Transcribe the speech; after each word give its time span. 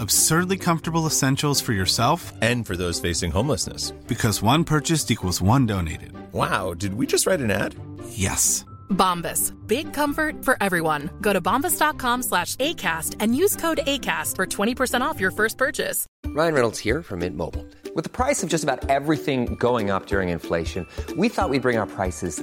Absurdly 0.00 0.56
comfortable 0.56 1.04
essentials 1.06 1.60
for 1.60 1.74
yourself 1.74 2.32
And 2.40 2.64
for 2.66 2.74
those 2.74 2.98
facing 2.98 3.30
homelessness. 3.30 3.90
because 4.08 4.40
one 4.42 4.64
purchased 4.64 5.10
equals 5.10 5.42
one 5.42 5.66
donated. 5.66 6.12
Wow, 6.32 6.72
did 6.74 6.94
we 6.94 7.06
just 7.06 7.26
write 7.26 7.40
an 7.40 7.50
ad? 7.50 7.74
Yes. 8.08 8.64
Bombas. 8.88 9.52
Big 9.68 9.92
comfort 9.92 10.42
for 10.44 10.56
everyone. 10.62 11.10
Go 11.20 11.32
to 11.34 11.40
bombas.com 11.42 12.22
slash 12.22 12.56
ACAST 12.56 13.16
and 13.20 13.36
use 13.36 13.54
code 13.56 13.80
ACAST 13.86 14.36
for 14.36 14.46
20% 14.46 15.02
off 15.02 15.20
your 15.20 15.30
first 15.30 15.58
purchase. 15.58 16.06
Ryan 16.28 16.54
Reynolds 16.54 16.78
here 16.78 17.02
from 17.02 17.18
Mint 17.20 17.36
Mobile. 17.36 17.66
With 17.94 18.04
the 18.04 18.10
price 18.10 18.42
of 18.42 18.48
just 18.48 18.64
about 18.64 18.88
everything 18.88 19.54
going 19.56 19.90
up 19.90 20.06
during 20.06 20.28
inflation, 20.30 20.86
we 21.16 21.28
thought 21.28 21.50
we'd 21.50 21.62
bring 21.62 21.76
our 21.76 21.86
prices 21.86 22.42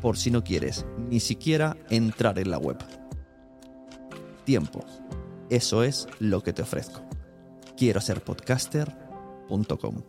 por 0.00 0.16
si 0.16 0.30
no 0.30 0.44
quieres 0.44 0.86
ni 1.08 1.20
siquiera 1.20 1.76
entrar 1.90 2.38
en 2.38 2.50
la 2.50 2.58
web. 2.58 2.78
Tiempo. 4.44 4.84
Eso 5.50 5.82
es 5.82 6.08
lo 6.18 6.42
que 6.42 6.52
te 6.52 6.62
ofrezco. 6.62 7.02
Quiero 7.76 8.00
ser 8.00 8.22
podcaster.com. 8.22 10.02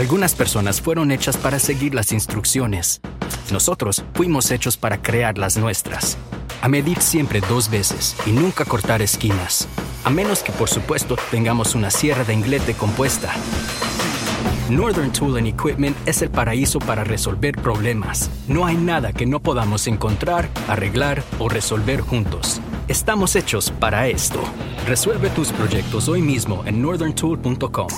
Algunas 0.00 0.34
personas 0.34 0.80
fueron 0.80 1.10
hechas 1.10 1.36
para 1.36 1.58
seguir 1.58 1.94
las 1.94 2.12
instrucciones. 2.12 3.00
Nosotros 3.52 4.02
fuimos 4.14 4.50
hechos 4.50 4.76
para 4.76 5.02
crear 5.02 5.36
las 5.36 5.56
nuestras. 5.56 6.16
A 6.62 6.68
medir 6.68 7.00
siempre 7.02 7.40
dos 7.42 7.70
veces 7.70 8.16
y 8.24 8.30
nunca 8.30 8.64
cortar 8.64 9.02
esquinas. 9.02 9.68
A 10.04 10.10
menos 10.10 10.42
que 10.42 10.52
por 10.52 10.68
supuesto 10.68 11.16
tengamos 11.30 11.74
una 11.74 11.90
sierra 11.90 12.24
de 12.24 12.32
inglete 12.32 12.74
compuesta. 12.74 13.32
Northern 14.70 15.12
Tool 15.12 15.36
and 15.36 15.48
Equipment 15.48 15.96
es 16.06 16.22
el 16.22 16.30
paraíso 16.30 16.78
para 16.78 17.04
resolver 17.04 17.56
problemas. 17.56 18.30
No 18.48 18.64
hay 18.64 18.76
nada 18.76 19.12
que 19.12 19.26
no 19.26 19.40
podamos 19.40 19.86
encontrar, 19.86 20.48
arreglar 20.68 21.22
o 21.38 21.48
resolver 21.48 22.00
juntos. 22.00 22.60
Estamos 22.88 23.36
hechos 23.36 23.70
para 23.72 24.08
esto. 24.08 24.40
Resuelve 24.86 25.28
tus 25.30 25.52
proyectos 25.52 26.08
hoy 26.08 26.22
mismo 26.22 26.64
en 26.66 26.80
northerntool.com. 26.80 27.88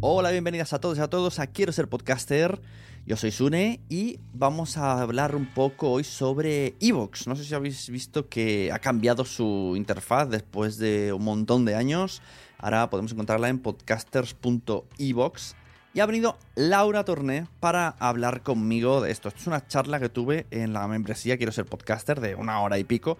Hola, 0.00 0.30
bienvenidas 0.30 0.72
a 0.72 0.80
todos 0.80 0.98
y 0.98 1.00
a 1.00 1.08
todos 1.08 1.38
a 1.38 1.46
Quiero 1.46 1.72
ser 1.72 1.88
podcaster. 1.88 2.60
Yo 3.04 3.16
soy 3.16 3.32
Sune 3.32 3.80
y 3.88 4.20
vamos 4.32 4.76
a 4.76 5.02
hablar 5.02 5.34
un 5.34 5.46
poco 5.46 5.90
hoy 5.90 6.04
sobre 6.04 6.76
Evox. 6.78 7.26
No 7.26 7.34
sé 7.34 7.42
si 7.42 7.52
habéis 7.52 7.90
visto 7.90 8.28
que 8.28 8.70
ha 8.70 8.78
cambiado 8.78 9.24
su 9.24 9.74
interfaz 9.76 10.30
después 10.30 10.78
de 10.78 11.12
un 11.12 11.24
montón 11.24 11.64
de 11.64 11.74
años. 11.74 12.22
Ahora 12.58 12.88
podemos 12.90 13.10
encontrarla 13.10 13.48
en 13.48 13.58
podcasters.evox. 13.58 15.56
Y 15.94 15.98
ha 15.98 16.06
venido 16.06 16.38
Laura 16.54 17.04
Torné 17.04 17.48
para 17.58 17.88
hablar 17.88 18.44
conmigo 18.44 19.00
de 19.00 19.10
esto. 19.10 19.26
Esto 19.26 19.40
es 19.40 19.46
una 19.48 19.66
charla 19.66 19.98
que 19.98 20.08
tuve 20.08 20.46
en 20.52 20.72
la 20.72 20.86
membresía 20.86 21.36
Quiero 21.36 21.50
ser 21.50 21.66
podcaster 21.66 22.20
de 22.20 22.36
una 22.36 22.60
hora 22.60 22.78
y 22.78 22.84
pico. 22.84 23.18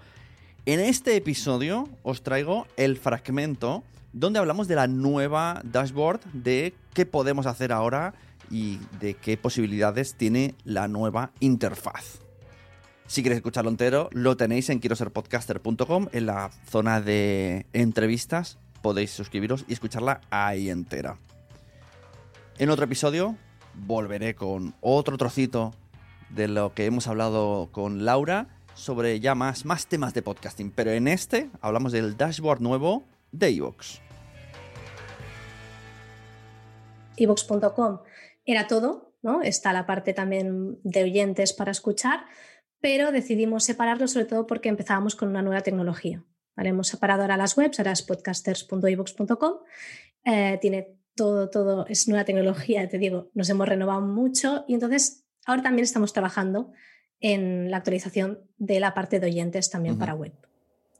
En 0.64 0.78
este 0.78 1.16
episodio 1.16 1.88
os 2.04 2.22
traigo 2.22 2.68
el 2.76 2.98
fragmento 2.98 3.82
donde 4.12 4.38
hablamos 4.38 4.68
de 4.68 4.76
la 4.76 4.86
nueva 4.86 5.60
dashboard, 5.64 6.20
de 6.32 6.74
qué 6.94 7.04
podemos 7.04 7.46
hacer 7.46 7.72
ahora 7.72 8.14
y 8.50 8.78
de 9.00 9.14
qué 9.14 9.36
posibilidades 9.36 10.14
tiene 10.14 10.54
la 10.64 10.88
nueva 10.88 11.32
interfaz. 11.40 12.20
Si 13.06 13.22
queréis 13.22 13.38
escucharlo 13.38 13.70
entero, 13.70 14.08
lo 14.12 14.36
tenéis 14.36 14.70
en 14.70 14.78
quiero 14.78 14.96
ser 14.96 15.10
podcaster.com 15.10 16.08
en 16.12 16.26
la 16.26 16.50
zona 16.66 17.00
de 17.00 17.66
entrevistas. 17.72 18.58
Podéis 18.80 19.10
suscribiros 19.10 19.64
y 19.68 19.74
escucharla 19.74 20.22
ahí 20.30 20.70
entera. 20.70 21.18
En 22.58 22.70
otro 22.70 22.84
episodio 22.84 23.36
volveré 23.74 24.34
con 24.34 24.74
otro 24.80 25.18
trocito 25.18 25.72
de 26.30 26.48
lo 26.48 26.72
que 26.74 26.86
hemos 26.86 27.06
hablado 27.06 27.68
con 27.72 28.04
Laura 28.04 28.48
sobre 28.74 29.20
ya 29.20 29.34
más, 29.34 29.64
más 29.64 29.86
temas 29.86 30.14
de 30.14 30.22
podcasting. 30.22 30.70
Pero 30.70 30.90
en 30.90 31.08
este 31.08 31.50
hablamos 31.60 31.92
del 31.92 32.16
dashboard 32.16 32.60
nuevo 32.60 33.04
de 33.30 33.50
iVoox. 33.50 33.98
evox.com 37.16 37.98
era 38.44 38.66
todo, 38.66 39.14
¿no? 39.22 39.42
Está 39.42 39.72
la 39.72 39.86
parte 39.86 40.12
también 40.12 40.78
de 40.82 41.04
oyentes 41.04 41.52
para 41.52 41.70
escuchar, 41.70 42.24
pero 42.80 43.12
decidimos 43.12 43.64
separarlo 43.64 44.08
sobre 44.08 44.26
todo 44.26 44.46
porque 44.46 44.68
empezábamos 44.68 45.16
con 45.16 45.28
una 45.28 45.42
nueva 45.42 45.62
tecnología. 45.62 46.24
¿vale? 46.56 46.70
Hemos 46.70 46.88
separado 46.88 47.22
ahora 47.22 47.36
las 47.36 47.56
webs, 47.56 47.78
ahora 47.78 47.92
es 47.92 48.02
podcasters.evox.com, 48.02 49.52
eh, 50.24 50.58
tiene 50.60 50.98
todo, 51.14 51.50
todo, 51.50 51.86
es 51.86 52.08
nueva 52.08 52.24
tecnología, 52.24 52.88
te 52.88 52.98
digo, 52.98 53.30
nos 53.34 53.48
hemos 53.50 53.68
renovado 53.68 54.00
mucho 54.00 54.64
y 54.66 54.74
entonces 54.74 55.24
ahora 55.46 55.62
también 55.62 55.84
estamos 55.84 56.12
trabajando 56.12 56.72
en 57.20 57.70
la 57.70 57.76
actualización 57.76 58.40
de 58.58 58.80
la 58.80 58.94
parte 58.94 59.20
de 59.20 59.26
oyentes 59.26 59.70
también 59.70 59.96
para 59.98 60.14
web. 60.14 60.32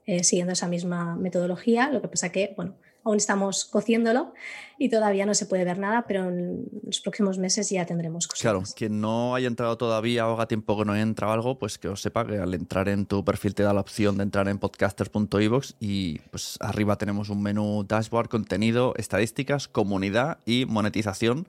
eh, 0.05 0.23
siguiendo 0.23 0.53
esa 0.53 0.67
misma 0.67 1.15
metodología. 1.15 1.89
Lo 1.89 2.01
que 2.01 2.07
pasa 2.09 2.29
que, 2.29 2.53
bueno, 2.55 2.77
aún 3.03 3.17
estamos 3.17 3.65
cociéndolo 3.65 4.33
y 4.77 4.89
todavía 4.89 5.25
no 5.25 5.33
se 5.33 5.45
puede 5.45 5.63
ver 5.63 5.77
nada, 5.77 6.05
pero 6.07 6.29
en 6.29 6.65
los 6.83 6.99
próximos 6.99 7.37
meses 7.37 7.69
ya 7.69 7.85
tendremos 7.85 8.27
cosas. 8.27 8.41
Claro, 8.41 8.63
quien 8.75 9.01
no 9.01 9.35
haya 9.35 9.47
entrado 9.47 9.77
todavía 9.77 10.27
o 10.27 10.33
haga 10.33 10.47
tiempo 10.47 10.77
que 10.77 10.85
no 10.85 10.95
entrado 10.95 11.33
algo, 11.33 11.59
pues 11.59 11.77
que 11.77 11.87
os 11.87 12.01
sepa 12.01 12.25
que 12.25 12.37
al 12.37 12.53
entrar 12.53 12.89
en 12.89 13.05
tu 13.05 13.23
perfil 13.23 13.55
te 13.55 13.63
da 13.63 13.73
la 13.73 13.81
opción 13.81 14.17
de 14.17 14.23
entrar 14.23 14.47
en 14.47 14.57
podcasters.ivox 14.57 15.75
y 15.79 16.19
pues 16.31 16.57
arriba 16.59 16.97
tenemos 16.97 17.29
un 17.29 17.41
menú 17.41 17.85
dashboard, 17.87 18.29
contenido, 18.29 18.93
estadísticas, 18.97 19.67
comunidad 19.67 20.39
y 20.45 20.65
monetización 20.65 21.47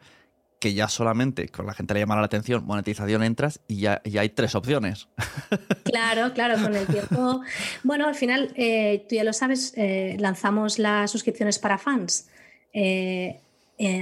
que 0.64 0.72
ya 0.72 0.88
solamente 0.88 1.50
con 1.50 1.66
la 1.66 1.74
gente 1.74 1.92
le 1.92 2.00
llama 2.00 2.16
la 2.16 2.24
atención, 2.24 2.64
monetización 2.64 3.22
entras 3.22 3.60
y 3.68 3.80
ya, 3.80 4.00
hay 4.18 4.30
tres 4.30 4.54
opciones. 4.54 5.08
Claro, 5.84 6.32
claro, 6.32 6.60
con 6.60 6.74
el 6.74 6.86
tiempo. 6.86 7.42
Bueno, 7.84 8.08
al 8.08 8.14
final, 8.14 8.52
eh, 8.56 9.04
tú 9.08 9.14
ya 9.14 9.22
lo 9.22 9.32
sabes, 9.32 9.74
eh, 9.76 10.16
lanzamos 10.18 10.78
las 10.78 11.10
suscripciones 11.10 11.58
para 11.58 11.78
fans 11.78 12.28
eh, 12.72 13.40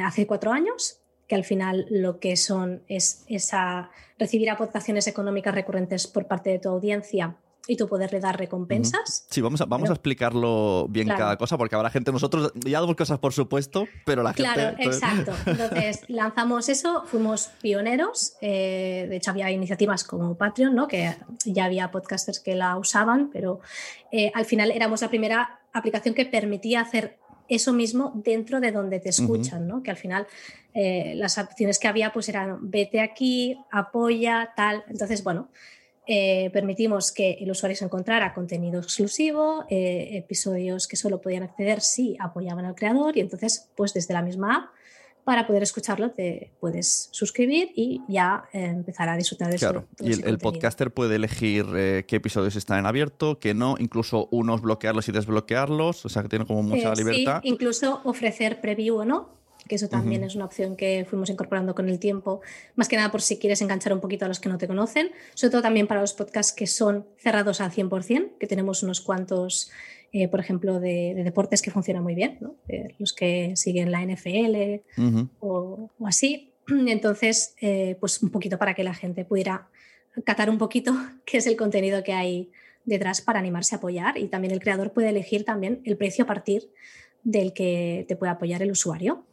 hace 0.03 0.27
cuatro 0.27 0.53
años, 0.53 1.01
que 1.29 1.35
al 1.35 1.45
final 1.45 1.87
lo 1.91 2.19
que 2.19 2.37
son 2.37 2.83
es 2.89 3.25
esa, 3.27 3.91
recibir 4.19 4.49
aportaciones 4.49 5.07
económicas 5.07 5.55
recurrentes 5.55 6.07
por 6.07 6.27
parte 6.27 6.51
de 6.51 6.61
tu 6.61 6.69
audiencia 6.71 7.37
y 7.69 7.77
tú 7.77 7.87
poderle 7.87 8.19
dar 8.19 8.39
recompensas. 8.39 9.27
Sí, 9.31 9.41
vamos 9.41 9.61
a, 9.61 9.67
vamos 9.67 9.89
a 9.89 9.93
explicarlo 9.93 10.87
bien 10.89 11.09
cada 11.09 11.37
cosa, 11.37 11.57
porque 11.57 11.77
habrá 11.77 11.91
gente, 11.91 12.11
nosotros 12.11 12.53
ya 12.55 12.81
damos 12.81 12.97
cosas 12.97 13.19
por 13.19 13.33
supuesto, 13.33 13.87
pero 14.05 14.23
la 14.23 14.33
gente... 14.33 14.53
Claro, 14.53 14.77
exacto. 14.79 15.33
Entonces 15.47 16.01
lanzamos 16.09 16.69
eso, 16.69 17.05
fuimos 17.07 17.51
pioneros, 17.61 18.35
eh, 18.41 19.07
de 19.09 19.17
hecho 19.17 19.31
había 19.31 19.51
iniciativas 19.51 20.03
como 20.03 20.37
Patreon, 20.37 20.75
¿no? 20.75 20.89
que 20.89 21.15
ya 21.45 21.67
había 21.67 21.91
podcasters 21.91 22.41
que 22.41 22.57
la 22.57 22.77
usaban, 22.77 23.31
pero 23.33 23.61
eh, 24.11 24.33
al 24.35 24.45
final 24.45 24.73
éramos 24.73 25.03
la 25.03 25.09
primera 25.09 25.61
aplicación 25.73 26.15
que 26.15 26.27
permitía 26.27 26.81
hacer 26.81 27.19
eso 27.49 27.73
mismo 27.73 28.13
dentro 28.15 28.61
de 28.61 28.73
donde 28.73 28.99
te 28.99 29.11
escuchan, 29.11 29.69
¿no? 29.69 29.83
que 29.83 29.91
al 29.91 29.97
final 29.97 30.27
eh, 30.75 31.13
las 31.17 31.39
opciones 31.39 31.79
que 31.79 31.87
había 31.87 32.13
pues 32.13 32.29
eran 32.29 32.71
vete 32.71 33.01
aquí, 33.01 33.59
apoya, 33.71 34.53
tal. 34.57 34.85
Entonces, 34.89 35.23
bueno, 35.23 35.49
eh, 36.07 36.51
permitimos 36.53 37.13
que 37.13 37.39
el 37.41 37.51
usuario 37.51 37.77
se 37.77 37.85
encontrara 37.85 38.35
contenido 38.35 38.81
exclusivo, 38.81 39.65
eh, 39.71 40.11
episodios 40.13 40.89
que 40.89 40.97
solo 40.97 41.21
podían 41.21 41.45
acceder 41.45 41.81
si 41.81 42.17
apoyaban 42.19 42.65
al 42.65 42.75
creador 42.75 43.17
y 43.17 43.21
entonces 43.21 43.69
pues 43.77 43.95
desde 43.95 44.13
la 44.13 44.23
misma 44.23 44.57
app 44.57 44.65
para 45.23 45.47
poder 45.47 45.63
escucharlo 45.63 46.11
te 46.11 46.51
puedes 46.59 47.09
suscribir 47.13 47.71
y 47.77 48.03
ya 48.09 48.49
eh, 48.53 48.65
empezar 48.65 49.09
a 49.09 49.17
disfrutar 49.17 49.53
de 49.53 49.59
claro. 49.59 49.87
y 50.01 50.21
el, 50.29 50.39
podcaster 50.39 50.91
puede 50.91 51.15
elegir 51.15 51.67
qué 52.09 52.17
episodios 52.17 52.57
están 52.57 52.81
en 52.81 52.87
abierto, 52.87 53.39
qué 53.39 53.55
no, 53.55 53.77
incluso 53.79 54.27
unos 54.33 54.61
bloquearlos 54.61 55.09
y 55.09 55.13
desbloquearlos, 55.13 56.05
o 56.05 56.09
sea 56.09 56.23
que 56.23 56.29
tiene 56.29 56.47
como 56.47 56.65
mucha 56.65 56.93
libertad. 56.95 57.41
Sí, 57.43 57.49
incluso 57.49 58.01
ofrecer 58.03 58.61
preview 58.61 58.97
o 58.97 59.05
no, 59.05 59.42
que 59.73 59.77
eso 59.77 59.89
también 59.89 60.23
es 60.23 60.35
una 60.35 60.45
opción 60.45 60.77
que 60.77 61.07
fuimos 61.09 61.31
incorporando 61.31 61.75
con 61.75 61.89
el 61.89 61.99
tiempo, 61.99 62.43
más 62.77 62.89
que 62.89 62.97
nada 62.97 63.11
por 63.11 63.23
si 63.23 63.39
quieres 63.39 63.63
enganchar 63.63 63.95
un 63.95 64.01
poquito 64.01 64.27
a 64.27 64.29
los 64.29 64.39
que 64.39 64.51
no 64.51 64.59
te 64.59 64.67
conocen, 64.67 65.13
sobre 65.33 65.51
todo 65.51 65.63
también 65.63 65.87
para 65.87 66.03
los 66.03 66.13
podcasts 66.13 66.53
que 66.53 66.67
son 66.67 67.07
cerrados 67.17 67.63
al 67.63 67.71
100%, 67.71 68.37
que 68.39 68.47
tenemos 68.47 68.83
unos 68.83 69.01
cuantos, 69.01 69.71
eh, 70.13 70.29
por 70.29 70.41
ejemplo, 70.41 70.79
de, 70.79 71.15
deportes 71.25 71.63
que 71.63 71.71
funcionan 71.71 72.03
muy 72.03 72.15
bien, 72.15 72.39
los 72.99 73.15
que 73.15 73.57
siguen 73.57 73.91
la 73.91 74.05
NFL 74.05 74.83
o, 75.41 75.89
así. 76.05 76.53
Entonces, 76.69 77.55
eh, 77.63 77.97
pues 77.99 78.23
un 78.23 78.29
poquito 78.29 78.59
para 78.59 78.75
que 78.75 78.85
la 78.85 78.93
gente 78.93 79.25
pudiera 79.25 79.71
catar 80.23 80.51
un 80.51 80.59
poquito 80.59 80.93
qué 81.25 81.39
es 81.39 81.47
el 81.47 81.57
contenido 81.57 82.03
que 82.03 82.13
hay 82.13 82.51
detrás 82.85 83.23
para 83.23 83.39
animarse 83.39 83.75
a 83.75 83.79
apoyar 83.79 84.19
y 84.19 84.29
también 84.29 84.53
el 84.53 84.61
creador 84.61 84.93
puede 84.93 85.09
elegir 85.09 85.47
también 85.47 85.81
el 85.87 85.97
precio 85.97 86.25
a 86.25 86.27
partir 86.27 86.69
del 87.25 87.55
que 87.55 88.05
te 88.07 88.17
puede 88.17 88.33
apoyar 88.33 88.61
el 88.63 88.71
usuario. 88.71 89.25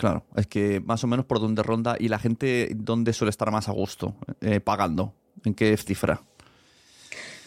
Claro, 0.00 0.24
es 0.34 0.46
que 0.46 0.80
más 0.80 1.04
o 1.04 1.06
menos 1.06 1.26
por 1.26 1.40
dónde 1.40 1.62
ronda 1.62 1.94
y 2.00 2.08
la 2.08 2.18
gente 2.18 2.70
dónde 2.74 3.12
suele 3.12 3.28
estar 3.28 3.50
más 3.50 3.68
a 3.68 3.72
gusto 3.72 4.14
eh, 4.40 4.58
pagando, 4.58 5.12
en 5.44 5.52
qué 5.52 5.76
cifra. 5.76 6.22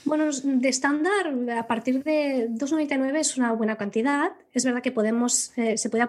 Bueno, 0.06 0.26
de 0.32 0.70
estándar, 0.70 1.34
a 1.58 1.66
partir 1.66 2.04
de 2.04 2.52
2,99 2.52 3.16
es 3.18 3.38
una 3.38 3.54
buena 3.54 3.76
cantidad. 3.76 4.34
Es 4.54 4.66
verdad 4.66 4.84
que 4.84 4.92
podemos, 4.92 5.58
eh, 5.58 5.80
se 5.80 5.90
puede 5.90 6.06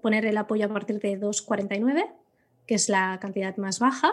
poner 0.00 0.24
el 0.24 0.36
apoyo 0.36 0.66
a 0.66 0.68
partir 0.68 1.00
de 1.00 1.20
2,49, 1.20 2.06
que 2.64 2.76
es 2.76 2.88
la 2.88 3.18
cantidad 3.20 3.56
más 3.56 3.80
baja, 3.80 4.12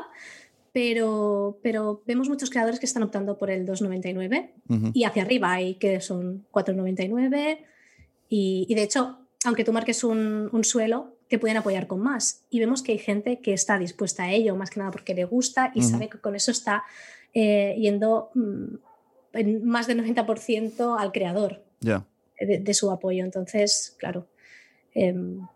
pero, 0.73 1.59
pero 1.61 2.01
vemos 2.07 2.29
muchos 2.29 2.49
creadores 2.49 2.79
que 2.79 2.88
están 2.88 3.03
optando 3.03 3.38
por 3.38 3.51
el 3.51 3.63
2,99 3.63 4.91
y 4.91 5.03
hacia 5.03 5.21
arriba 5.21 5.51
hay 5.51 5.75
que 5.75 6.01
son 6.01 6.47
4,99 6.51 7.59
y, 8.27 8.65
y, 8.67 8.73
de 8.73 8.81
hecho, 8.81 9.19
aunque 9.43 9.63
tú 9.63 9.71
marques 9.71 10.03
un, 10.03 10.49
un 10.51 10.63
suelo, 10.63 11.14
te 11.30 11.39
pueden 11.39 11.57
apoyar 11.57 11.88
con 11.88 12.01
más. 12.01 12.44
Y 12.50 12.60
vemos 12.60 12.81
que 12.81 12.92
hay 12.92 12.98
gente 12.98 13.39
que 13.39 13.54
está 13.54 13.80
dispuesta 13.80 14.24
a 14.24 14.31
ello, 14.31 14.56
más 14.56 14.69
que 14.69 14.80
nada 14.80 14.92
porque 14.92 15.13
le 15.13 15.25
gusta 15.25 15.72
y 15.74 15.81
sabe 15.81 16.10
que 16.10 16.19
con 16.19 16.36
eso 16.36 16.51
está 16.51 16.83
eh, 17.33 17.75
yendo 17.80 18.30
mm, 18.36 18.75
en 19.33 19.66
más 19.66 19.88
del 19.88 20.04
90% 20.04 21.00
al 21.00 21.12
creador 21.12 21.63
de, 21.80 22.74
su 22.74 22.92
apoyo. 22.92 23.24
Entonces, 23.24 23.95
claro, 24.00 24.27
em, 24.94 25.48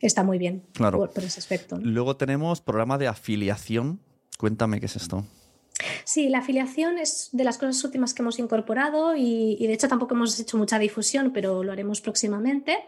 está 0.00 0.22
muy 0.22 0.38
bien 0.38 0.62
por, 0.78 1.10
ese 1.16 1.40
aspecto. 1.40 1.78
Luego 1.80 2.16
tenemos 2.16 2.60
programa 2.60 2.98
de 2.98 3.08
afiliación. 3.08 4.00
Cuéntame 4.38 4.80
qué 4.80 4.86
es 4.86 4.96
esto. 4.96 5.24
Sí, 6.06 6.28
la 6.28 6.38
afiliación 6.38 6.98
es 6.98 7.30
de 7.32 7.42
las 7.42 7.58
cosas 7.58 7.82
últimas 7.82 8.14
que 8.14 8.22
hemos 8.22 8.38
incorporado 8.38 9.16
y, 9.16 9.56
de 9.58 9.72
hecho 9.72 9.88
tampoco 9.88 10.14
hemos 10.14 10.38
hecho 10.38 10.56
mucha 10.56 10.78
difusión, 10.78 11.32
pero 11.32 11.64
lo 11.64 11.72
haremos 11.72 12.00
próximamente. 12.00 12.78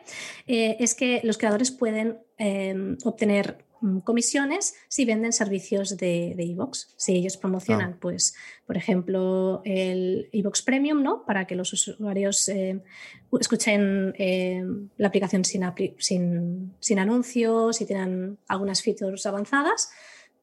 Eh, 0.46 0.76
es 0.78 0.94
que 0.94 1.20
los 1.24 1.36
creadores 1.36 1.72
pueden 1.72 2.20
em, 2.36 2.96
obtener 3.02 3.64
mm, 3.80 3.98
comisiones 3.98 4.76
si 4.86 5.04
venden 5.04 5.32
servicios 5.32 5.96
de 5.96 6.32
iVoox. 6.38 6.94
si 6.96 7.16
ellos 7.16 7.36
promocionan, 7.36 7.94
ah. 7.94 7.98
pues, 8.00 8.36
por 8.64 8.76
ejemplo, 8.76 9.62
el 9.64 10.28
iVoox 10.30 10.62
Premium, 10.62 11.02
¿no? 11.02 11.24
Para 11.26 11.44
que 11.48 11.56
los 11.56 11.72
usuarios 11.72 12.48
eh, 12.48 12.80
escuchen 13.40 14.14
em, 14.16 14.90
la 14.96 15.08
aplicación 15.08 15.44
sin, 15.44 15.64
sin, 15.98 16.72
sin, 16.78 16.98
anuncios 17.00 17.80
y 17.80 17.84
tengan 17.84 18.38
algunas 18.46 18.80
features 18.80 19.26
avanzadas, 19.26 19.90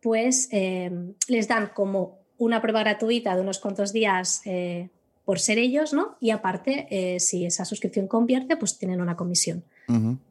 pues 0.01 0.50
em, 0.51 1.13
les 1.30 1.48
dan 1.48 1.72
como 1.74 2.25
una 2.38 2.62
prueba 2.62 2.82
gratuita 2.82 3.36
de 3.36 3.42
unos 3.42 3.60
cuantos 3.60 3.94
días 3.94 4.42
eh, 4.46 4.90
por 5.24 5.40
ser 5.40 5.58
ellos, 5.58 5.94
¿no? 5.94 6.18
Y 6.20 6.30
aparte, 6.30 6.88
eh, 6.90 7.20
si 7.20 7.46
esa 7.46 7.66
suscripción 7.66 8.08
convierte, 8.08 8.58
pues 8.58 8.78
tienen 8.78 9.02
una 9.02 9.16
comisión 9.16 9.64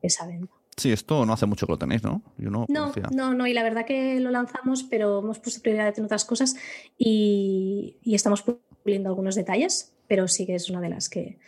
esa 0.02 0.26
venta. 0.26 0.52
Sí, 0.76 0.90
esto 0.90 1.24
no 1.24 1.32
hace 1.32 1.46
mucho 1.46 1.66
que 1.66 1.72
lo 1.72 1.78
tenéis, 1.78 2.02
¿no? 2.02 2.20
no, 2.36 2.66
no, 3.12 3.34
no, 3.34 3.46
y 3.46 3.52
la 3.52 3.62
verdad 3.62 3.86
que 3.86 4.18
lo 4.18 4.32
lanzamos, 4.32 4.82
pero 4.82 5.20
hemos 5.20 5.38
puesto 5.38 5.62
prioridad 5.62 5.96
en 5.96 6.04
otras 6.04 6.24
cosas 6.24 6.56
y, 6.98 7.96
estamos 8.04 8.44
puliendo 8.82 9.08
algunos 9.08 9.36
detalles, 9.36 9.92
pero 10.08 10.26
sí 10.26 10.46
que 10.46 10.56
es 10.56 10.68
una 10.70 10.80
de 10.80 10.88
las 10.88 11.08
que, 11.08 11.38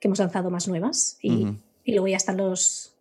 hemos 0.00 0.18
lanzado 0.18 0.50
más 0.50 0.66
nuevas 0.66 1.18
y, 1.22 1.46
y 1.84 1.92
luego 1.92 2.08
ya 2.08 2.16
están 2.16 2.36
los, 2.36 2.92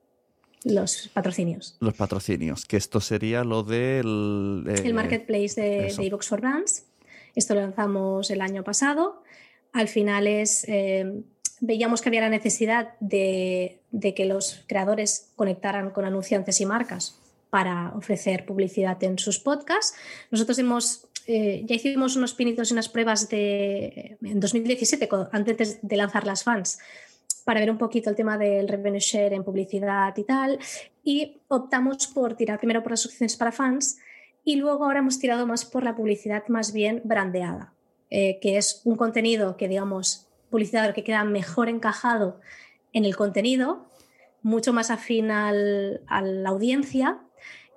los 0.64 1.10
patrocinios. 1.14 1.78
Los 1.80 1.94
patrocinios, 1.96 2.66
que 2.66 2.78
esto 2.78 3.00
sería 3.00 3.44
lo 3.44 3.64
del... 3.64 4.64
Eh, 4.68 4.82
el 4.86 4.94
marketplace 4.94 5.60
de, 5.60 5.94
de 5.94 6.18
for 6.22 6.42
Brands. 6.42 6.86
Esto 7.36 7.56
lo 7.56 7.62
lanzamos 7.62 8.30
el 8.30 8.42
año 8.42 8.64
pasado. 8.64 9.24
Al 9.74 9.88
final 9.88 10.28
es, 10.28 10.66
eh, 10.68 11.24
veíamos 11.62 12.02
que 12.02 12.10
había 12.10 12.22
la 12.22 12.30
necesidad 12.30 12.94
de, 13.00 13.82
que 14.16 14.26
los 14.26 14.64
creadores 14.68 15.32
conectaran 15.36 15.92
con 15.92 16.06
anunciantes 16.06 16.60
y 16.60 16.66
marcas 16.66 17.18
para 17.50 17.94
ofrecer 17.96 18.46
publicidad 18.46 19.02
en 19.04 19.18
sus 19.18 19.40
podcasts. 19.40 19.96
Nosotros 20.30 20.58
hemos, 20.60 21.08
eh, 21.28 21.64
ya 21.66 21.76
hicimos 21.76 22.16
unos 22.16 22.34
pinitos 22.34 22.70
y 22.70 22.74
unas 22.74 22.90
pruebas 22.90 23.30
de, 23.30 24.18
en 24.22 24.40
2017, 24.40 25.08
antes 25.32 25.80
de 25.82 25.98
lanzar 25.98 26.26
las 26.26 26.44
fans, 26.44 26.80
para 27.46 27.60
ver 27.60 27.72
un 27.72 27.78
poquito 27.78 28.10
el 28.10 28.16
tema 28.16 28.38
del 28.38 28.68
revenue 28.68 29.00
share 29.00 29.34
en 29.34 29.44
publicidad 29.44 30.16
y 30.18 30.24
tal. 30.24 30.60
Y 31.04 31.42
optamos 31.48 32.08
por 32.08 32.36
tirar 32.36 32.58
primero 32.58 32.84
por 32.84 32.92
las 32.92 33.06
opciones 33.06 33.36
para 33.36 33.52
fans 33.52 33.98
y 34.44 34.56
luego 34.56 34.86
ahora 34.86 35.00
hemos 35.00 35.20
tirado 35.20 35.46
más 35.46 35.66
por 35.66 35.84
la 35.84 35.96
publicidad 35.96 36.48
más 36.48 36.74
bien 36.74 37.02
brandeada, 37.04 37.74
eh, 38.10 38.40
que 38.42 38.58
es 38.58 38.82
un 38.86 38.96
contenido 38.96 39.58
que, 39.58 39.68
digamos, 39.68 40.28
publicidad 40.50 40.94
que 40.94 41.04
queda 41.04 41.24
mejor 41.24 41.70
encajado 41.70 42.40
en 42.94 43.06
el 43.06 43.16
contenido, 43.16 43.88
mucho 44.42 44.74
más 44.74 44.90
afín 44.90 45.32
al, 45.32 46.02
a 46.08 46.22
la 46.22 46.50
audiencia 46.50 47.22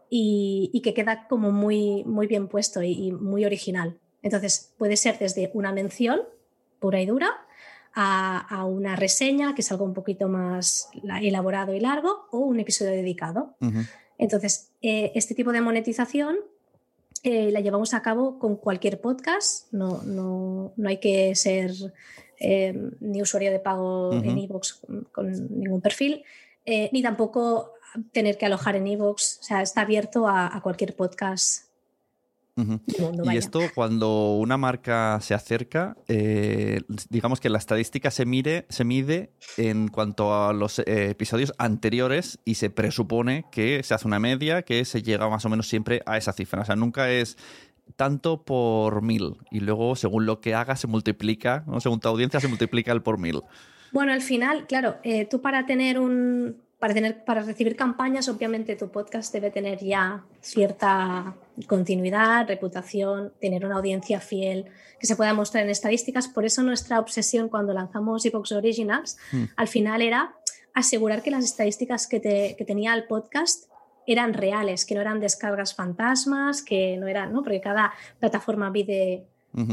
y, 0.08 0.80
que 0.82 0.94
queda 0.94 1.26
como 1.28 1.50
muy, 1.50 2.04
muy 2.04 2.26
bien 2.26 2.48
puesto 2.48 2.82
y 2.82 3.12
muy 3.12 3.44
original. 3.44 3.98
Entonces, 4.22 4.72
puede 4.78 4.96
ser 4.96 5.18
desde 5.18 5.50
una 5.54 5.72
mención 5.72 6.22
pura 6.80 7.00
y 7.00 7.06
dura 7.06 7.30
a, 7.94 8.64
una 8.64 8.96
reseña, 8.96 9.54
que 9.54 9.60
es 9.62 9.70
algo 9.70 9.84
un 9.84 9.94
poquito 9.94 10.28
más 10.28 10.88
elaborado 11.22 11.74
y 11.74 11.80
largo, 11.80 12.26
o 12.30 12.38
un 12.38 12.58
episodio 12.58 12.92
dedicado. 12.92 13.56
Entonces, 14.18 14.72
eh, 14.82 15.12
este 15.14 15.34
tipo 15.34 15.52
de 15.52 15.60
monetización 15.60 16.36
eh, 17.24 17.50
la 17.50 17.60
llevamos 17.60 17.94
a 17.94 18.02
cabo 18.02 18.38
con 18.38 18.56
cualquier 18.56 19.00
podcast, 19.00 19.72
no, 19.72 20.02
no, 20.02 20.74
no 20.76 20.88
hay 20.90 20.98
que 20.98 21.34
ser 21.34 21.72
eh, 22.38 22.74
ni 23.00 23.22
usuario 23.22 23.50
de 23.50 23.60
pago 23.60 24.12
en 24.12 24.36
iVoox 24.36 24.82
con, 25.10 25.32
ningún 25.32 25.80
perfil, 25.80 26.22
eh, 26.66 26.90
ni 26.92 27.02
tampoco 27.02 27.72
tener 28.12 28.36
que 28.36 28.44
alojar 28.44 28.76
en 28.76 28.86
iVoox. 28.88 29.38
O 29.40 29.42
sea, 29.42 29.62
está 29.62 29.80
abierto 29.80 30.28
a, 30.28 30.60
cualquier 30.62 30.94
podcast 30.94 31.70
y 32.56 33.36
esto 33.36 33.60
cuando 33.74 34.34
una 34.36 34.56
marca 34.56 35.18
se 35.20 35.34
acerca, 35.34 35.96
eh, 36.08 36.80
digamos 37.10 37.40
que 37.40 37.48
la 37.48 37.58
estadística 37.58 38.10
se, 38.10 38.26
mide, 38.26 38.66
se 38.68 38.84
mide 38.84 39.32
en 39.56 39.88
cuanto 39.88 40.34
a 40.34 40.52
los 40.52 40.80
episodios 40.86 41.52
anteriores 41.58 42.38
y 42.44 42.54
se 42.54 42.70
presupone 42.70 43.44
que 43.50 43.82
se 43.82 43.94
hace 43.94 44.06
una 44.06 44.20
media 44.20 44.62
que 44.62 44.84
se 44.84 45.02
llega 45.02 45.28
más 45.28 45.44
o 45.44 45.48
menos 45.48 45.68
siempre 45.68 46.02
a 46.06 46.16
esa 46.16 46.32
cifra. 46.32 46.62
O 46.62 46.64
sea, 46.64 46.76
nunca 46.76 47.10
es 47.10 47.36
tanto 47.96 48.44
por 48.44 49.02
mil 49.02 49.36
y 49.50 49.60
luego 49.60 49.96
según 49.96 50.26
lo 50.26 50.40
que 50.40 50.54
haga 50.54 50.76
se 50.76 50.86
multiplica, 50.86 51.64
según 51.80 52.00
tu 52.00 52.08
audiencia 52.08 52.40
se 52.40 52.48
multiplica 52.48 52.92
el 52.92 53.02
por 53.02 53.18
mil. 53.18 53.42
Bueno, 53.92 54.12
al 54.12 54.22
final, 54.22 54.66
claro, 54.66 54.96
eh, 55.04 55.24
tú 55.26 55.40
para 55.40 55.66
tener 55.66 55.98
un 55.98 56.56
para 56.84 56.92
tener 56.92 57.24
para 57.24 57.40
recibir 57.40 57.76
campañas, 57.76 58.28
obviamente 58.28 58.76
tu 58.76 58.90
podcast 58.90 59.32
debe 59.32 59.50
tener 59.50 59.82
ya 59.82 60.22
cierta 60.42 61.34
continuidad, 61.66 62.46
reputación, 62.46 63.32
tener 63.40 63.64
una 63.64 63.76
audiencia 63.76 64.20
fiel 64.20 64.66
que 65.00 65.06
se 65.06 65.16
pueda 65.16 65.32
mostrar 65.32 65.64
en 65.64 65.70
estadísticas. 65.70 66.28
Por 66.28 66.44
eso 66.44 66.62
nuestra 66.62 67.00
obsesión 67.00 67.48
cuando 67.48 67.72
lanzamos 67.72 68.26
Epox 68.26 68.52
Originals 68.52 69.16
hmm. 69.32 69.44
al 69.56 69.68
final 69.68 70.02
era 70.02 70.34
asegurar 70.74 71.22
que 71.22 71.30
las 71.30 71.46
estadísticas 71.46 72.06
que, 72.06 72.20
que 72.20 72.64
tenía 72.66 72.92
el 72.92 73.04
podcast 73.04 73.64
eran 74.06 74.34
reales, 74.34 74.84
que 74.84 74.94
no 74.94 75.00
eran 75.00 75.20
descargas 75.20 75.74
fantasmas, 75.74 76.62
que 76.62 76.98
no 76.98 77.06
eran, 77.08 77.32
¿no? 77.32 77.42
Porque 77.42 77.62
cada 77.62 77.94
plataforma 78.20 78.68
vive 78.68 79.24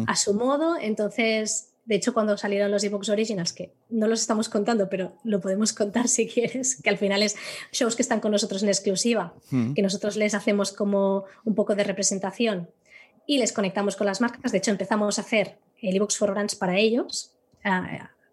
a 0.07 0.15
su 0.15 0.33
modo. 0.33 0.77
Entonces, 0.79 1.70
de 1.91 1.97
hecho, 1.97 2.13
cuando 2.13 2.37
salieron 2.37 2.71
los 2.71 2.85
Evox 2.85 3.09
Originals, 3.09 3.51
que 3.51 3.73
no 3.89 4.07
los 4.07 4.21
estamos 4.21 4.47
contando, 4.47 4.87
pero 4.87 5.17
lo 5.25 5.41
podemos 5.41 5.73
contar 5.81 6.07
si 6.07 6.25
quieres, 6.25 6.81
que 6.81 6.89
al 6.89 6.97
final 6.97 7.21
es 7.21 7.35
shows 7.73 7.97
que 7.97 8.01
están 8.01 8.21
con 8.21 8.31
nosotros 8.31 8.63
en 8.63 8.69
exclusiva, 8.69 9.33
que 9.75 9.81
nosotros 9.81 10.15
les 10.15 10.33
hacemos 10.33 10.71
como 10.71 11.25
un 11.43 11.53
poco 11.53 11.75
de 11.75 11.83
representación 11.83 12.69
y 13.27 13.39
les 13.39 13.51
conectamos 13.51 13.97
con 13.97 14.07
las 14.07 14.21
marcas. 14.21 14.53
De 14.53 14.59
hecho, 14.59 14.71
empezamos 14.71 15.19
a 15.19 15.23
hacer 15.23 15.57
el 15.81 15.93
Evox 15.97 16.17
for 16.17 16.31
Brands 16.31 16.55
para 16.55 16.77
ellos, 16.77 17.33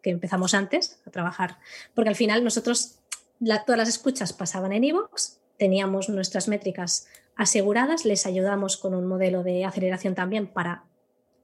que 0.03 0.11
empezamos 0.11 0.55
antes 0.55 1.01
a 1.05 1.11
trabajar, 1.11 1.59
porque 1.97 2.11
al 2.11 2.15
final 2.15 2.45
nosotros 2.45 3.01
todas 3.41 3.77
las 3.77 3.89
escuchas 3.89 4.33
pasaban 4.33 4.73
en 4.73 4.85
Evox 4.85 5.41
teníamos 5.57 6.09
nuestras 6.09 6.47
métricas 6.47 7.09
aseguradas, 7.35 8.05
les 8.05 8.25
ayudamos 8.25 8.77
con 8.77 8.95
un 8.95 9.09
modelo 9.09 9.43
de 9.43 9.65
aceleración 9.65 10.15
también 10.15 10.47
para 10.47 10.85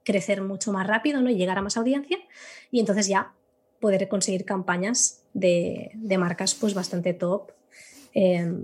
crecer 0.05 0.41
mucho 0.41 0.71
más 0.71 0.87
rápido 0.87 1.21
¿no? 1.21 1.29
y 1.29 1.35
llegar 1.35 1.57
a 1.57 1.61
más 1.61 1.75
audiencia 1.75 2.17
y 2.71 2.79
entonces 2.79 3.07
ya 3.07 3.33
poder 3.81 4.07
conseguir 4.07 4.45
campañas 4.45 5.23
de, 5.33 5.91
marcas 6.17 6.55
pues 6.55 6.73
bastante 6.73 7.13
top. 7.13 7.51
Em, 8.13 8.63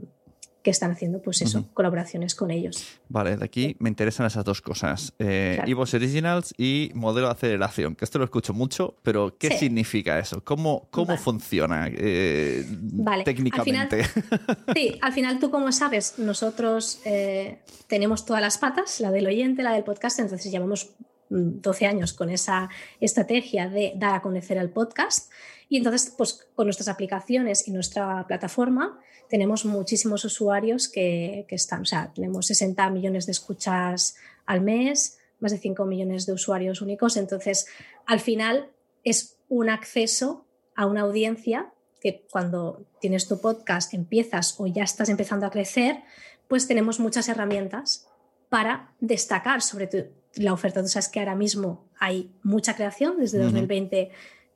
que 0.61 0.69
están 0.69 0.91
haciendo, 0.91 1.21
pues 1.21 1.41
eso, 1.41 1.67
colaboraciones 1.73 2.35
con 2.35 2.51
ellos. 2.51 2.85
Vale, 3.09 3.35
de 3.35 3.43
aquí 3.43 3.75
me 3.79 3.89
interesan 3.89 4.27
esas 4.27 4.45
dos 4.45 4.61
cosas. 4.61 5.13
Eh, 5.17 5.59
Originals 5.75 6.53
y 6.57 6.91
modelo 6.93 7.27
de 7.27 7.33
aceleración, 7.33 7.95
que 7.95 8.05
esto 8.05 8.19
lo 8.19 8.25
escucho 8.25 8.53
mucho, 8.53 8.95
pero 9.01 9.35
¿qué 9.37 9.57
significa 9.57 10.19
eso? 10.19 10.43
¿Cómo, 10.43 10.87
cómo 10.91 11.17
funciona 11.17 11.87
eh, 11.89 12.63
técnicamente? 13.25 14.03
sí, 14.75 14.99
al 15.01 15.13
final 15.13 15.39
tú 15.39 15.49
como 15.49 15.71
sabes, 15.71 16.19
nosotros 16.19 17.01
eh, 17.05 17.63
tenemos 17.87 18.25
todas 18.25 18.41
las 18.41 18.59
patas, 18.59 18.99
la 18.99 19.09
del 19.09 19.25
oyente, 19.25 19.63
la 19.63 19.73
del 19.73 19.83
podcast, 19.83 20.19
entonces 20.19 20.51
llevamos 20.51 20.91
12 21.31 21.85
años 21.85 22.13
con 22.13 22.29
esa 22.29 22.69
estrategia 22.99 23.69
de 23.69 23.93
dar 23.95 24.15
a 24.15 24.21
conocer 24.21 24.57
el 24.57 24.69
podcast. 24.69 25.31
Y 25.69 25.77
entonces 25.77 26.13
pues 26.17 26.47
con 26.55 26.67
nuestras 26.67 26.89
aplicaciones 26.89 27.67
y 27.67 27.71
nuestra 27.71 28.27
plataforma 28.27 28.99
tenemos 29.29 29.63
muchísimos 29.63 30.25
usuarios 30.25 30.89
que, 30.89 31.45
están, 31.49 31.83
o 31.83 31.85
sea, 31.85 32.11
tenemos 32.13 32.47
60 32.47 32.89
millones 32.89 33.25
de 33.25 33.31
escuchas 33.31 34.17
al 34.45 34.59
mes, 34.59 35.19
más 35.39 35.53
de 35.53 35.57
5 35.57 35.85
millones 35.85 36.25
de 36.25 36.33
usuarios 36.33 36.81
únicos, 36.81 37.15
entonces 37.15 37.65
al 38.05 38.19
final 38.19 38.69
es 39.05 39.37
un 39.47 39.69
acceso 39.69 40.45
a 40.75 40.85
una 40.85 41.01
audiencia 41.01 41.71
que 42.01 42.25
cuando 42.29 42.85
tienes 42.99 43.29
tu 43.29 43.39
podcast 43.39 43.93
empiezas 43.93 44.59
o 44.59 44.67
ya 44.67 44.83
estás 44.83 45.07
empezando 45.07 45.45
a 45.45 45.51
crecer, 45.51 46.03
pues 46.49 46.67
tenemos 46.67 46.99
muchas 46.99 47.29
herramientas 47.29 48.09
para 48.49 48.93
destacar 48.99 49.61
sobre 49.61 49.87
la 50.35 50.53
oferta. 50.53 50.81
Tú 50.81 50.87
sabes 50.87 51.09
que 51.09 51.19
ahora 51.19 51.35
mismo 51.35 51.89
hay 51.99 52.31
mucha 52.43 52.75
creación, 52.75 53.17
desde 53.19 53.39
2020 53.39 54.11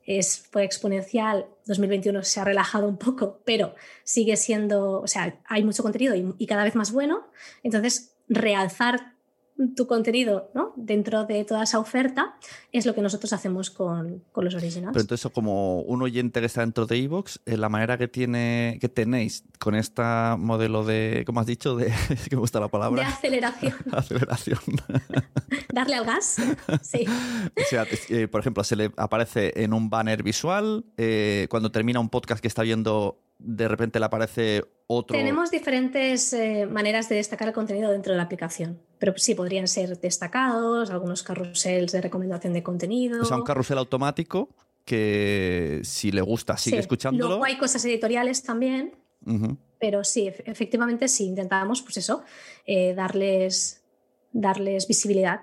es, 0.06 0.46
fue 0.50 0.64
exponencial, 0.64 1.46
2021 1.66 2.22
se 2.22 2.40
ha 2.40 2.44
relajado 2.44 2.88
un 2.88 2.96
poco, 2.96 3.40
pero 3.44 3.74
sigue 4.04 4.36
siendo, 4.36 5.00
o 5.00 5.06
sea, 5.06 5.38
hay 5.46 5.64
mucho 5.64 5.82
contenido 5.82 6.14
y, 6.14 6.46
cada 6.46 6.64
vez 6.64 6.76
más 6.76 6.92
bueno. 6.92 7.26
Entonces, 7.62 8.14
realzar 8.28 9.14
tu 9.74 9.86
contenido 9.86 10.50
¿no? 10.54 10.74
dentro 10.76 11.24
de 11.24 11.42
toda 11.44 11.62
esa 11.62 11.78
oferta 11.78 12.36
es 12.72 12.84
lo 12.84 12.94
que 12.94 13.00
nosotros 13.00 13.32
hacemos 13.32 13.70
con, 13.70 14.22
los 14.34 14.54
originals. 14.54 14.92
Pero 14.92 15.00
entonces, 15.00 15.32
como 15.32 15.80
un 15.80 16.02
oyente 16.02 16.40
que 16.40 16.46
está 16.46 16.60
dentro 16.60 16.86
de 16.86 16.96
Evox, 16.98 17.40
eh, 17.46 17.56
la 17.56 17.68
manera 17.68 17.96
que, 17.96 18.06
tiene, 18.06 18.78
que 18.80 18.88
tenéis 18.88 19.44
con 19.58 19.74
este 19.74 20.02
modelo 20.38 20.84
de, 20.84 21.24
¿cómo 21.26 21.40
has 21.40 21.46
dicho? 21.46 21.74
De, 21.74 21.86
que 22.28 22.36
me 22.36 22.40
gusta 22.40 22.60
la 22.60 22.68
palabra. 22.68 23.02
De 23.02 23.08
aceleración. 23.08 23.74
aceleración. 23.92 24.60
Darle 25.76 25.96
al 25.96 26.06
gas, 26.06 26.36
sí. 26.80 27.04
o 27.54 27.64
sea, 27.68 27.86
eh, 28.08 28.28
por 28.28 28.40
ejemplo, 28.40 28.64
se 28.64 28.76
le 28.76 28.92
aparece 28.96 29.52
en 29.62 29.74
un 29.74 29.90
banner 29.90 30.22
visual, 30.22 30.86
eh, 30.96 31.48
cuando 31.50 31.70
termina 31.70 32.00
un 32.00 32.08
podcast 32.08 32.40
que 32.40 32.48
está 32.48 32.62
viendo 32.62 33.20
de 33.38 33.68
repente 33.68 33.98
le 33.98 34.06
aparece 34.06 34.64
otro. 34.86 35.14
Tenemos 35.14 35.50
diferentes 35.50 36.32
eh, 36.32 36.64
maneras 36.64 37.10
de 37.10 37.16
destacar 37.16 37.48
el 37.48 37.52
contenido 37.52 37.90
dentro 37.90 38.14
de 38.14 38.16
la 38.16 38.22
aplicación, 38.22 38.80
pero 38.98 39.12
sí 39.18 39.34
podrían 39.34 39.68
ser 39.68 40.00
destacados, 40.00 40.88
algunos 40.88 41.22
carruseles 41.22 41.92
de 41.92 42.00
recomendación 42.00 42.54
de 42.54 42.62
contenido. 42.62 43.20
O 43.20 43.26
sea, 43.26 43.36
un 43.36 43.44
carrusel 43.44 43.76
automático 43.76 44.48
que 44.86 45.82
si 45.84 46.10
le 46.10 46.22
gusta 46.22 46.56
sigue 46.56 46.78
escuchándolo. 46.78 47.28
Luego 47.28 47.44
hay 47.44 47.58
cosas 47.58 47.84
editoriales 47.84 48.42
también, 48.42 48.94
pero 49.78 50.04
sí, 50.04 50.26
efectivamente 50.28 51.06
sí 51.08 51.26
intentamos, 51.26 51.82
pues 51.82 51.98
eso, 51.98 52.22
eh, 52.64 52.94
darles, 52.94 53.84
darles 54.32 54.88
visibilidad 54.88 55.42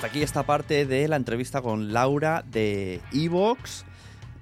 hasta 0.00 0.08
aquí 0.08 0.22
esta 0.22 0.44
parte 0.44 0.86
de 0.86 1.08
la 1.08 1.16
entrevista 1.16 1.60
con 1.60 1.92
Laura 1.92 2.42
de 2.50 3.02
Evox. 3.12 3.84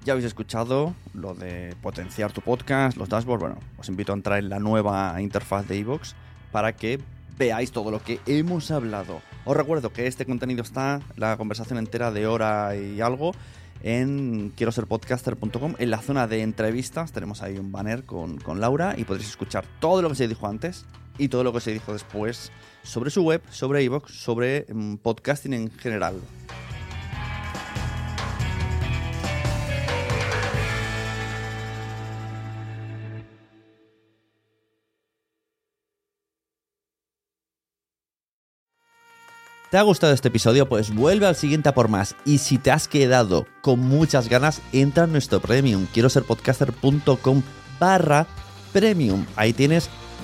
Ya 0.05 0.13
habéis 0.13 0.27
escuchado 0.27 0.95
lo 1.13 1.33
de 1.33 1.75
potenciar 1.81 2.31
tu 2.31 2.39
podcast, 2.39 2.95
los 2.95 3.09
dashboards. 3.09 3.41
Bueno, 3.41 3.57
os 3.77 3.89
invito 3.89 4.13
a 4.13 4.15
entrar 4.15 4.39
en 4.39 4.47
la 4.47 4.59
nueva 4.59 5.13
interfaz 5.19 5.67
de 5.67 5.79
Evox 5.79 6.15
para 6.53 6.77
que 6.77 7.01
veáis 7.37 7.73
todo 7.73 7.91
lo 7.91 8.01
que 8.01 8.21
hemos 8.25 8.71
hablado. 8.71 9.21
Os 9.43 9.57
recuerdo 9.57 9.91
que 9.91 10.07
este 10.07 10.25
contenido 10.25 10.63
está, 10.63 11.01
la 11.17 11.35
conversación 11.35 11.77
entera 11.77 12.09
de 12.11 12.25
hora 12.25 12.77
y 12.77 13.01
algo, 13.01 13.33
en 13.83 14.53
quiero 14.55 14.71
ser 14.71 14.87
podcaster.com. 14.87 15.75
En 15.77 15.91
la 15.91 15.97
zona 15.97 16.25
de 16.27 16.41
entrevistas 16.41 17.11
tenemos 17.11 17.43
ahí 17.43 17.57
un 17.57 17.73
banner 17.73 18.05
con, 18.05 18.37
con 18.37 18.61
Laura 18.61 18.95
y 18.95 19.03
podréis 19.03 19.27
escuchar 19.27 19.65
todo 19.81 20.01
lo 20.01 20.07
que 20.07 20.15
se 20.15 20.29
dijo 20.29 20.47
antes 20.47 20.85
y 21.19 21.27
todo 21.27 21.43
lo 21.43 21.53
que 21.53 21.59
se 21.59 21.71
dijo 21.71 21.93
después 21.93 22.51
sobre 22.81 23.11
su 23.11 23.23
web, 23.23 23.41
sobre 23.51 23.83
iVoox, 23.83 24.11
sobre 24.11 24.65
mm, 24.73 24.95
podcasting 24.95 25.53
en 25.53 25.71
general. 25.71 26.19
¿Te 39.69 39.77
ha 39.77 39.83
gustado 39.83 40.13
este 40.13 40.29
episodio? 40.29 40.67
Pues 40.67 40.91
vuelve 40.95 41.27
al 41.27 41.35
siguiente 41.35 41.69
a 41.69 41.75
por 41.75 41.89
más. 41.89 42.15
Y 42.25 42.39
si 42.39 42.57
te 42.57 42.71
has 42.71 42.87
quedado 42.87 43.45
con 43.61 43.79
muchas 43.79 44.27
ganas, 44.27 44.63
entra 44.73 45.03
en 45.03 45.11
nuestro 45.11 45.39
premium. 45.39 45.85
Quiero 45.93 46.09
ser 46.09 46.23
podcaster.com 46.23 47.43
barra 47.79 48.25
premium. 48.73 49.27
Ahí 49.35 49.53
tienes 49.53 49.91